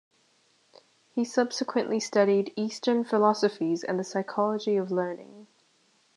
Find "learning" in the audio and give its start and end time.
4.89-5.45